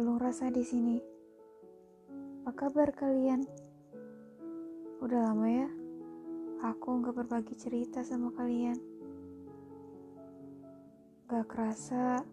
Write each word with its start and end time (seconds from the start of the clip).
Palung 0.00 0.16
rasa 0.16 0.48
di 0.48 0.64
sini. 0.64 0.96
Apa 2.48 2.72
kabar 2.72 2.88
kalian? 2.88 3.44
Udah 5.04 5.28
lama 5.28 5.44
ya, 5.44 5.68
aku 6.64 7.04
nggak 7.04 7.20
berbagi 7.20 7.52
cerita 7.52 8.00
sama 8.00 8.32
kalian. 8.32 8.80
Gak 11.28 11.52
kerasa, 11.52 12.24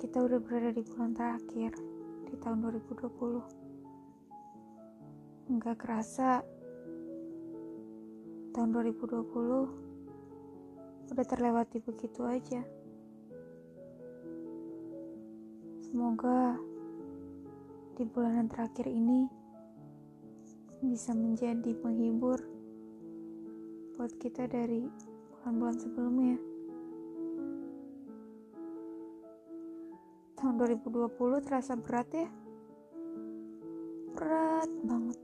kita 0.00 0.24
udah 0.24 0.40
berada 0.40 0.72
di 0.72 0.80
bulan 0.88 1.12
terakhir 1.12 1.76
di 2.32 2.34
tahun 2.40 2.64
2020. 2.64 5.52
Nggak 5.52 5.84
kerasa, 5.84 6.40
tahun 8.56 8.68
2020 8.72 11.12
udah 11.12 11.26
terlewati 11.28 11.76
begitu 11.84 12.24
aja. 12.24 12.83
Semoga 15.94 16.58
di 17.94 18.02
bulan 18.02 18.50
terakhir 18.50 18.90
ini 18.90 19.30
bisa 20.82 21.14
menjadi 21.14 21.70
penghibur 21.70 22.34
buat 23.94 24.10
kita 24.18 24.50
dari 24.50 24.90
bulan-bulan 25.38 25.78
sebelumnya. 25.78 26.34
Tahun 30.34 30.54
2020 30.58 31.14
terasa 31.46 31.78
berat 31.78 32.10
ya. 32.10 32.26
Berat 34.18 34.70
banget. 34.82 35.18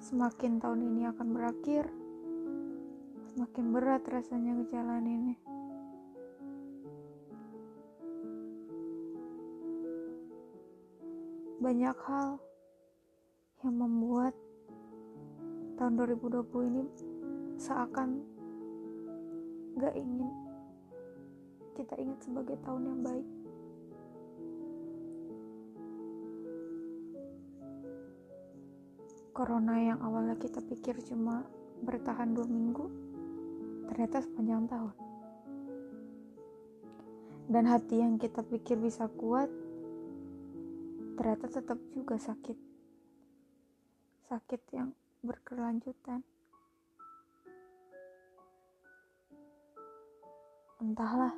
Semakin 0.00 0.56
tahun 0.56 0.88
ini 0.88 1.04
akan 1.04 1.28
berakhir, 1.36 1.84
semakin 3.28 3.64
berat 3.76 4.00
rasanya 4.08 4.56
ngejalaninnya. 4.56 5.53
Banyak 11.64 11.96
hal 12.04 12.36
yang 13.64 13.80
membuat 13.80 14.36
tahun 15.80 15.96
2020 15.96 16.44
ini 16.68 16.84
seakan 17.56 18.20
gak 19.80 19.96
ingin 19.96 20.28
kita 21.72 21.96
ingat 21.96 22.20
sebagai 22.20 22.60
tahun 22.68 22.82
yang 22.84 23.00
baik. 23.00 23.28
Corona 29.32 29.74
yang 29.80 29.98
awalnya 30.04 30.36
kita 30.36 30.60
pikir 30.60 31.00
cuma 31.08 31.48
bertahan 31.80 32.36
dua 32.36 32.44
minggu, 32.44 32.86
ternyata 33.88 34.20
sepanjang 34.20 34.68
tahun. 34.68 34.94
Dan 37.48 37.64
hati 37.66 38.04
yang 38.04 38.20
kita 38.20 38.44
pikir 38.46 38.78
bisa 38.78 39.08
kuat, 39.16 39.63
ternyata 41.14 41.46
tetap 41.46 41.78
juga 41.94 42.18
sakit. 42.18 42.58
Sakit 44.26 44.62
yang 44.74 44.90
berkelanjutan. 45.22 46.26
Entahlah. 50.82 51.32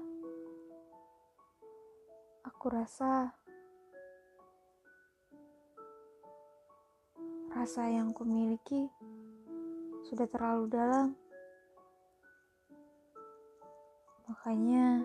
Aku 2.47 2.73
rasa 2.73 3.37
rasa 7.53 7.89
yang 7.89 8.11
kumiliki 8.17 8.89
sudah 10.09 10.27
terlalu 10.31 10.71
dalam. 10.71 11.09
Makanya 14.27 15.03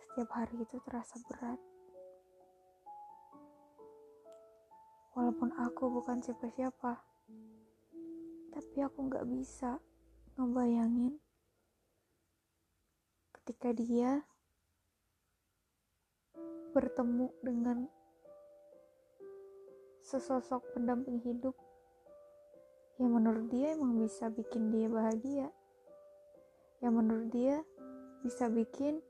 setiap 0.00 0.28
hari 0.36 0.60
itu 0.60 0.76
terasa 0.84 1.16
berat. 1.28 1.71
Walaupun 5.12 5.52
aku 5.60 5.92
bukan 5.92 6.24
siapa-siapa, 6.24 6.96
tapi 8.52 8.76
aku 8.80 9.12
gak 9.12 9.28
bisa 9.28 9.76
ngebayangin 10.40 11.20
ketika 13.36 13.76
dia 13.76 14.24
bertemu 16.72 17.28
dengan 17.44 17.84
sesosok 20.00 20.64
pendamping 20.72 21.20
hidup 21.20 21.52
yang 22.96 23.12
menurut 23.12 23.52
dia 23.52 23.76
emang 23.76 24.00
bisa 24.00 24.32
bikin 24.32 24.72
dia 24.72 24.88
bahagia, 24.88 25.52
yang 26.80 26.96
menurut 26.96 27.28
dia 27.28 27.60
bisa 28.24 28.48
bikin 28.48 29.04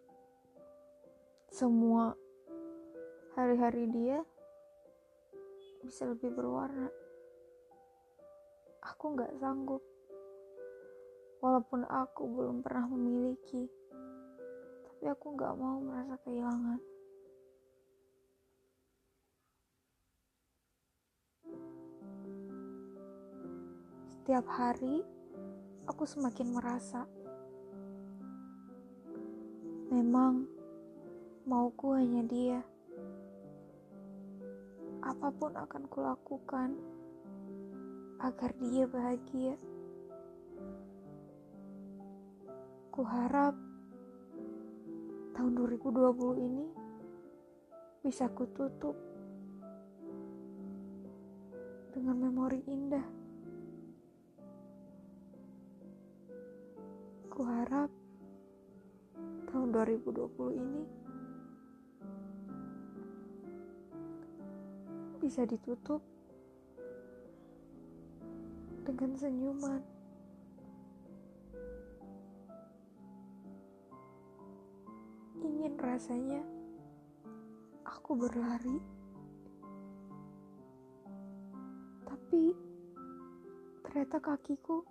semua 1.46 2.18
hari-hari 3.38 3.86
dia 3.86 4.26
bisa 5.82 6.06
lebih 6.06 6.30
berwarna. 6.30 6.86
Aku 8.82 9.18
gak 9.18 9.34
sanggup, 9.42 9.82
walaupun 11.42 11.82
aku 11.86 12.22
belum 12.26 12.62
pernah 12.62 12.86
memiliki, 12.86 13.66
tapi 14.86 15.04
aku 15.10 15.34
gak 15.34 15.54
mau 15.58 15.82
merasa 15.82 16.14
kehilangan. 16.22 16.80
Setiap 24.06 24.46
hari, 24.54 25.02
aku 25.90 26.06
semakin 26.06 26.54
merasa 26.54 27.02
memang 29.90 30.46
mauku 31.42 31.92
hanya 31.98 32.22
dia 32.24 32.62
apa 35.02 35.34
pun 35.34 35.50
akan 35.58 35.82
kulakukan 35.90 36.78
agar 38.22 38.50
dia 38.62 38.86
bahagia. 38.86 39.58
Kuharap 42.94 43.58
tahun 45.34 45.52
2020 45.58 46.46
ini 46.46 46.66
bisa 48.06 48.30
kututup 48.30 48.94
dengan 51.90 52.16
memori 52.22 52.62
indah. 52.70 53.06
Kuharap 57.26 57.90
tahun 59.50 59.68
2020 59.74 60.62
ini 60.62 60.82
bisa 65.22 65.46
ditutup 65.46 66.02
dengan 68.82 69.14
senyuman. 69.14 69.78
Ingin 75.38 75.78
rasanya 75.78 76.42
aku 77.86 78.18
berlari, 78.18 78.82
tapi 82.02 82.50
ternyata 83.86 84.18
kakiku 84.18 84.82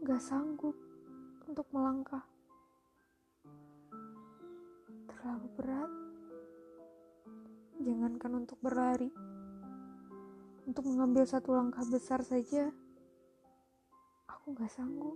gak 0.00 0.24
sanggup 0.24 0.72
untuk 1.44 1.68
melangkah. 1.76 2.24
Terlalu 5.12 5.46
berat 5.60 6.05
jangankan 7.86 8.42
untuk 8.42 8.58
berlari, 8.58 9.14
untuk 10.66 10.90
mengambil 10.90 11.22
satu 11.22 11.54
langkah 11.54 11.86
besar 11.86 12.18
saja, 12.26 12.74
aku 14.26 14.58
gak 14.58 14.74
sanggup. 14.74 15.14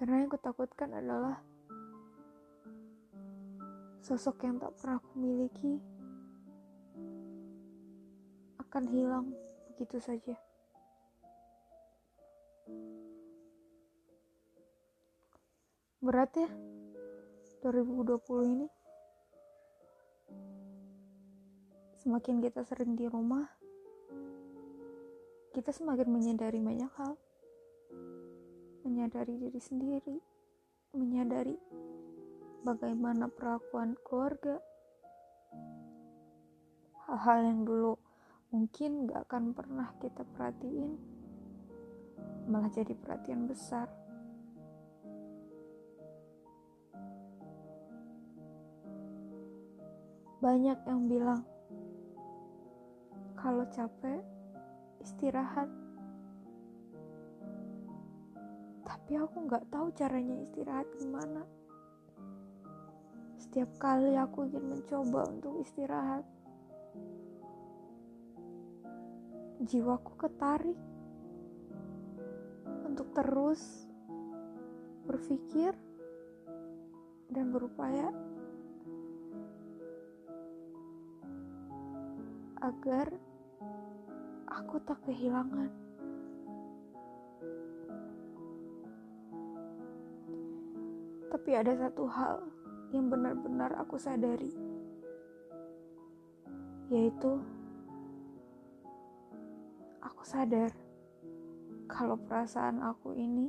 Karena 0.00 0.24
yang 0.24 0.32
kutakutkan 0.32 0.96
adalah 0.96 1.44
sosok 4.00 4.48
yang 4.48 4.56
tak 4.56 4.72
pernah 4.80 4.96
aku 4.96 5.12
miliki 5.20 5.76
akan 8.64 8.84
hilang 8.88 9.28
begitu 9.68 10.00
saja. 10.00 10.40
Berat 16.00 16.32
ya 16.32 16.48
2020 17.60 18.56
ini. 18.56 18.79
Semakin 22.00 22.40
kita 22.40 22.64
sering 22.64 22.96
di 22.96 23.04
rumah, 23.04 23.44
kita 25.52 25.68
semakin 25.68 26.08
menyadari 26.08 26.56
banyak 26.56 26.88
hal. 26.96 27.12
Menyadari 28.88 29.36
diri 29.36 29.60
sendiri, 29.60 30.16
menyadari 30.96 31.60
bagaimana 32.64 33.28
perlakuan 33.28 34.00
keluarga. 34.00 34.64
Hal-hal 37.04 37.52
yang 37.52 37.68
dulu 37.68 38.00
mungkin 38.48 39.04
gak 39.04 39.28
akan 39.28 39.52
pernah 39.52 39.92
kita 40.00 40.24
perhatiin, 40.24 40.96
malah 42.48 42.72
jadi 42.72 42.96
perhatian 42.96 43.44
besar. 43.44 43.92
Banyak 50.40 50.80
yang 50.88 51.04
bilang, 51.04 51.49
kalau 53.40 53.64
capek 53.72 54.20
istirahat. 55.00 55.68
Tapi 58.84 59.12
aku 59.16 59.48
nggak 59.48 59.64
tahu 59.72 59.88
caranya 59.96 60.36
istirahat 60.44 60.84
gimana. 61.00 61.48
Setiap 63.40 63.72
kali 63.80 64.12
aku 64.20 64.44
ingin 64.44 64.76
mencoba 64.76 65.24
untuk 65.32 65.56
istirahat 65.64 66.22
jiwaku 69.64 70.12
ketarik. 70.20 70.78
Untuk 72.84 73.08
terus 73.16 73.88
berpikir 75.08 75.72
dan 77.32 77.48
berupaya 77.48 78.12
agar 82.60 83.08
aku 84.60 84.76
tak 84.84 85.00
kehilangan. 85.08 85.72
Tapi 91.32 91.50
ada 91.56 91.72
satu 91.72 92.04
hal 92.04 92.44
yang 92.92 93.08
benar-benar 93.08 93.72
aku 93.80 93.96
sadari, 93.96 94.52
yaitu 96.92 97.40
aku 100.04 100.22
sadar 100.28 100.68
kalau 101.88 102.20
perasaan 102.28 102.84
aku 102.84 103.16
ini 103.16 103.48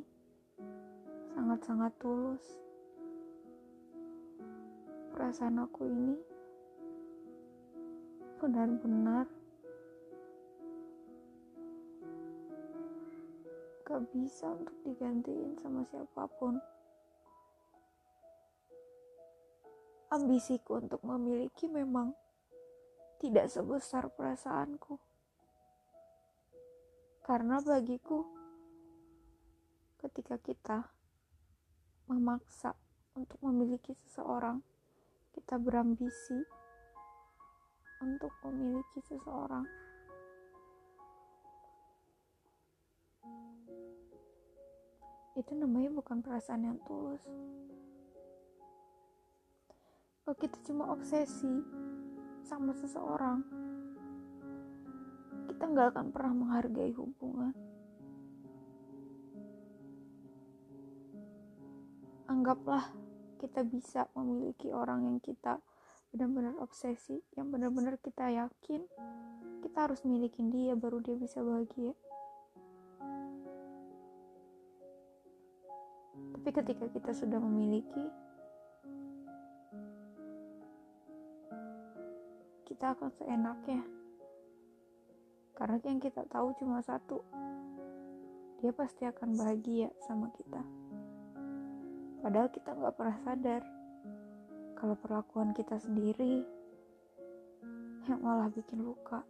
sangat-sangat 1.36 1.92
tulus. 2.00 2.46
Perasaan 5.12 5.60
aku 5.60 5.92
ini 5.92 6.16
benar-benar 8.40 9.41
gak 13.92 14.08
bisa 14.16 14.48
untuk 14.56 14.78
digantiin 14.88 15.60
sama 15.60 15.84
siapa 15.92 16.24
pun. 16.40 16.56
Ambisiku 20.16 20.80
untuk 20.80 21.04
memiliki 21.04 21.68
memang 21.68 22.16
tidak 23.20 23.52
sebesar 23.52 24.08
perasaanku. 24.16 24.96
Karena 27.28 27.60
bagiku, 27.60 28.24
ketika 30.00 30.40
kita 30.40 30.88
memaksa 32.08 32.72
untuk 33.20 33.44
memiliki 33.44 33.92
seseorang, 34.08 34.64
kita 35.36 35.60
berambisi 35.60 36.40
untuk 38.00 38.32
memiliki 38.48 39.04
seseorang. 39.04 39.91
Itu 45.36 45.56
namanya 45.56 45.92
bukan 45.96 46.20
perasaan 46.20 46.68
yang 46.68 46.78
tulus. 46.84 47.24
Kalau 50.22 50.38
kita 50.38 50.58
cuma 50.68 50.92
obsesi 50.92 51.64
sama 52.44 52.76
seseorang, 52.76 53.44
kita 55.48 55.64
nggak 55.66 55.96
akan 55.96 56.08
pernah 56.12 56.34
menghargai 56.36 56.92
hubungan. 56.96 57.56
Anggaplah 62.32 62.92
kita 63.42 63.66
bisa 63.66 64.06
memiliki 64.14 64.70
orang 64.70 65.10
yang 65.10 65.18
kita 65.18 65.58
benar-benar 66.12 66.60
obsesi 66.60 67.24
yang 67.40 67.50
benar-benar 67.50 67.96
kita 67.98 68.28
yakin 68.28 68.84
kita 69.64 69.78
harus 69.88 70.04
milikin 70.04 70.52
dia 70.52 70.76
baru 70.76 71.00
dia 71.00 71.16
bisa 71.16 71.40
bahagia 71.40 71.96
tapi 76.42 76.58
ketika 76.58 76.90
kita 76.90 77.14
sudah 77.14 77.38
memiliki 77.38 78.02
kita 82.66 82.98
akan 82.98 83.14
seenaknya 83.14 83.86
karena 85.54 85.78
yang 85.86 86.02
kita 86.02 86.26
tahu 86.26 86.50
cuma 86.58 86.82
satu 86.82 87.22
dia 88.58 88.74
pasti 88.74 89.06
akan 89.06 89.38
bahagia 89.38 89.94
sama 90.10 90.34
kita 90.34 90.66
padahal 92.26 92.50
kita 92.50 92.74
nggak 92.74 92.98
pernah 92.98 93.18
sadar 93.22 93.62
kalau 94.82 94.98
perlakuan 94.98 95.54
kita 95.54 95.78
sendiri 95.78 96.42
yang 98.10 98.18
malah 98.18 98.50
bikin 98.50 98.82
luka. 98.82 99.22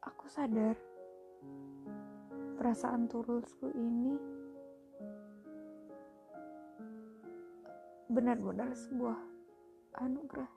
Aku 0.00 0.24
sadar 0.32 0.93
perasaan 2.64 3.12
tulusku 3.12 3.68
ini 3.76 4.16
benar-benar 8.08 8.72
sebuah 8.72 9.20
anugerah. 10.00 10.48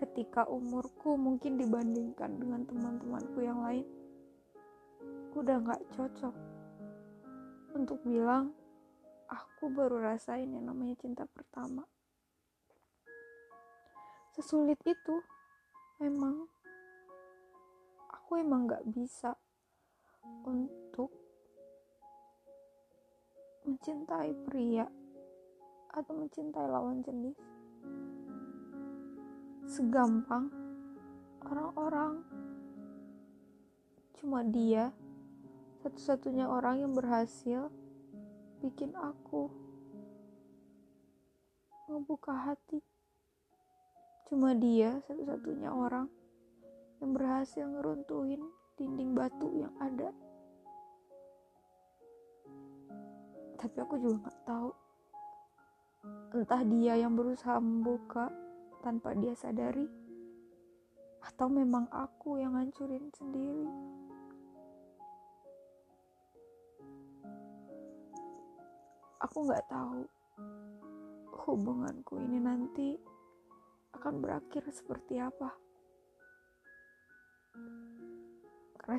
Ketika 0.00 0.48
umurku 0.48 1.20
mungkin 1.20 1.60
dibandingkan 1.60 2.40
dengan 2.40 2.64
teman-temanku 2.64 3.44
yang 3.44 3.60
lain, 3.60 3.84
udah 5.36 5.68
gak 5.68 5.84
cocok 5.92 6.32
untuk 7.76 8.00
bilang 8.08 8.56
aku 9.28 9.68
baru 9.68 10.00
rasain 10.00 10.48
yang 10.48 10.64
namanya 10.64 10.96
cinta 10.96 11.28
pertama. 11.28 11.84
Sesulit 14.32 14.80
itu 14.88 15.20
memang 16.00 16.48
aku 18.30 18.38
emang 18.38 18.70
gak 18.70 18.86
bisa 18.86 19.34
untuk 20.46 21.10
mencintai 23.66 24.30
pria 24.46 24.86
atau 25.90 26.14
mencintai 26.14 26.62
lawan 26.70 27.02
jenis 27.02 27.34
segampang 29.66 30.46
orang-orang 31.42 32.22
cuma 34.22 34.46
dia 34.46 34.94
satu-satunya 35.82 36.46
orang 36.46 36.86
yang 36.86 36.94
berhasil 36.94 37.66
bikin 38.62 38.94
aku 38.94 39.50
ngebuka 41.90 42.30
hati. 42.30 42.78
Cuma 44.30 44.54
dia 44.54 45.02
satu-satunya 45.10 45.74
orang 45.74 46.19
yang 47.00 47.16
berhasil 47.16 47.64
ngeruntuhin 47.64 48.40
dinding 48.76 49.16
batu 49.16 49.48
yang 49.56 49.72
ada. 49.80 50.12
Tapi 53.60 53.76
aku 53.80 54.00
juga 54.00 54.28
gak 54.28 54.40
tahu. 54.48 54.70
Entah 56.32 56.62
dia 56.64 56.94
yang 56.96 57.12
berusaha 57.12 57.60
membuka 57.60 58.32
tanpa 58.80 59.12
dia 59.12 59.36
sadari, 59.36 59.84
atau 61.20 61.52
memang 61.52 61.84
aku 61.92 62.40
yang 62.40 62.56
ngancurin 62.56 63.12
sendiri. 63.12 63.68
aku 69.20 69.46
nggak 69.46 69.68
tahu 69.68 70.00
hubunganku 71.44 72.18
ini 72.18 72.40
nanti 72.40 72.96
akan 73.92 74.18
berakhir 74.18 74.64
seperti 74.72 75.20
apa. 75.20 75.69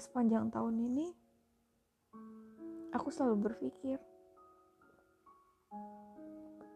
Sepanjang 0.02 0.50
tahun 0.50 0.82
ini, 0.82 1.14
aku 2.90 3.14
selalu 3.14 3.54
berpikir, 3.54 4.02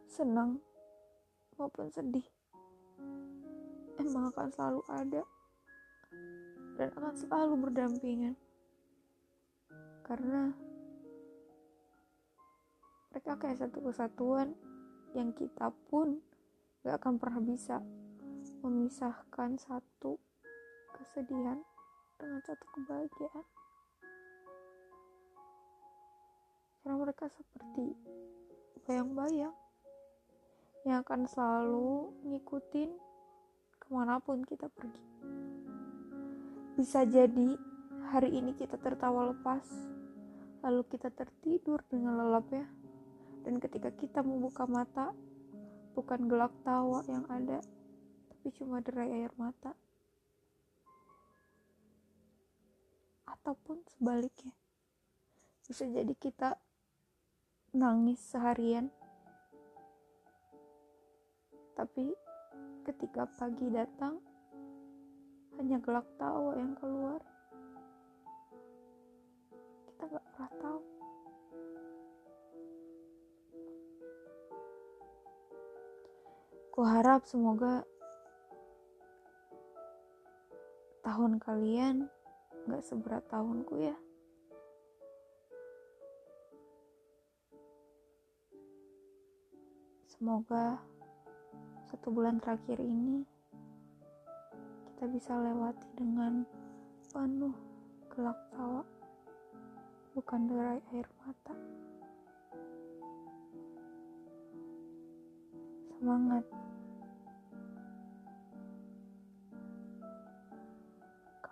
senang 0.06 0.62
maupun 1.58 1.90
sedih, 1.90 2.24
emang 3.98 4.30
akan 4.30 4.48
selalu 4.54 4.82
ada 4.94 5.24
dan 6.78 6.94
akan 6.94 7.14
selalu 7.18 7.54
berdampingan. 7.66 8.38
Karena 10.06 10.54
mereka 13.10 13.42
kayak 13.42 13.58
satu 13.58 13.90
kesatuan 13.90 14.54
yang 15.18 15.34
kita 15.34 15.74
pun 15.90 16.22
gak 16.86 17.02
akan 17.02 17.18
pernah 17.18 17.42
bisa 17.42 17.82
memisahkan 18.62 19.58
satu 19.58 20.22
kesedihan 20.94 21.58
dengan 22.20 22.40
satu 22.44 22.66
kebahagiaan. 22.76 23.46
Karena 26.82 26.96
mereka 27.02 27.26
seperti 27.34 27.98
bayang-bayang 28.86 29.56
yang 30.86 31.02
akan 31.02 31.26
selalu 31.26 32.14
ngikutin 32.30 32.94
ke 33.82 33.88
mana 33.90 34.22
pun 34.22 34.46
kita 34.46 34.70
pergi. 34.70 35.04
Bisa 36.78 37.02
jadi 37.10 37.58
hari 38.14 38.38
ini 38.38 38.54
kita 38.54 38.78
tertawa 38.78 39.34
lepas 39.34 39.66
lalu 40.66 40.82
kita 40.90 41.14
tertidur 41.14 41.82
dengan 41.90 42.18
lelap 42.18 42.50
ya 42.50 42.66
Dan 43.46 43.62
ketika 43.62 43.94
kita 43.94 44.26
membuka 44.26 44.66
mata, 44.66 45.14
bukan 45.94 46.26
gelak 46.26 46.50
tawa 46.66 47.06
yang 47.06 47.22
ada, 47.30 47.62
tapi 48.34 48.50
cuma 48.58 48.82
derai 48.82 49.22
air 49.22 49.30
mata. 49.38 49.78
Ataupun 53.46 53.86
sebaliknya. 53.94 54.58
Bisa 55.70 55.86
jadi 55.86 56.10
kita 56.18 56.58
nangis 57.78 58.18
seharian. 58.18 58.90
Tapi 61.78 62.10
ketika 62.90 63.30
pagi 63.38 63.70
datang, 63.70 64.18
hanya 65.62 65.78
gelak 65.78 66.10
tawa 66.18 66.58
yang 66.58 66.74
keluar. 66.74 67.22
Kita 69.94 70.10
gak 70.10 70.26
pernah 70.26 70.52
tahu. 70.58 70.82
Ku 76.74 76.82
harap 76.82 77.22
semoga 77.30 77.86
tahun 81.06 81.38
kalian 81.38 82.10
gak 82.66 82.82
seberat 82.82 83.22
tahunku 83.30 83.78
ya. 83.78 83.94
Semoga 90.10 90.82
satu 91.86 92.10
bulan 92.10 92.42
terakhir 92.42 92.82
ini 92.82 93.22
kita 94.90 95.06
bisa 95.12 95.38
lewati 95.38 95.86
dengan 95.94 96.48
penuh 97.12 97.54
gelak 98.10 98.40
tawa, 98.56 98.82
bukan 100.16 100.42
derai 100.48 100.80
air 100.96 101.08
mata. 101.20 101.56
Semangat! 105.96 106.48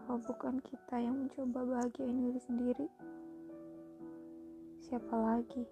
Kalau 0.03 0.19
bukan 0.19 0.59
kita 0.67 0.95
yang 0.99 1.15
mencoba 1.15 1.63
bahagiain 1.63 2.19
diri 2.27 2.41
sendiri, 2.43 2.87
siapa 4.83 5.15
lagi? 5.15 5.63